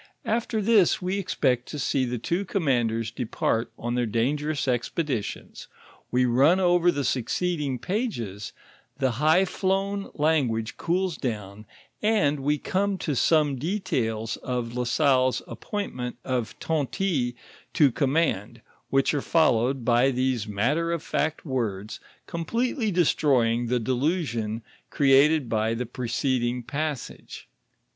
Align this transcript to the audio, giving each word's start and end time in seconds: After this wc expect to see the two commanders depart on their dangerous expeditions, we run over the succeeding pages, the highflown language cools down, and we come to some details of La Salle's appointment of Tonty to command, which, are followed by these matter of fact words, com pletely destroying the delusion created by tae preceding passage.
After 0.25 0.63
this 0.63 0.97
wc 0.97 1.15
expect 1.19 1.67
to 1.67 1.77
see 1.77 2.05
the 2.05 2.17
two 2.17 2.43
commanders 2.43 3.11
depart 3.11 3.71
on 3.77 3.93
their 3.93 4.07
dangerous 4.07 4.67
expeditions, 4.67 5.67
we 6.09 6.25
run 6.25 6.59
over 6.59 6.89
the 6.91 7.03
succeeding 7.03 7.77
pages, 7.77 8.51
the 8.97 9.11
highflown 9.21 10.09
language 10.15 10.75
cools 10.75 11.17
down, 11.17 11.67
and 12.01 12.39
we 12.39 12.57
come 12.57 12.97
to 12.97 13.15
some 13.15 13.57
details 13.57 14.37
of 14.37 14.73
La 14.73 14.85
Salle's 14.85 15.43
appointment 15.47 16.15
of 16.25 16.57
Tonty 16.59 17.35
to 17.75 17.91
command, 17.91 18.61
which, 18.89 19.13
are 19.13 19.21
followed 19.21 19.85
by 19.85 20.09
these 20.09 20.47
matter 20.47 20.91
of 20.91 21.03
fact 21.03 21.45
words, 21.45 21.99
com 22.25 22.43
pletely 22.43 22.91
destroying 22.91 23.67
the 23.67 23.79
delusion 23.79 24.63
created 24.89 25.47
by 25.47 25.75
tae 25.75 25.85
preceding 25.85 26.63
passage. 26.63 27.47